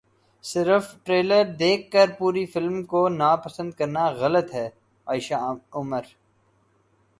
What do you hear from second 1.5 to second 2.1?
دیکھ کر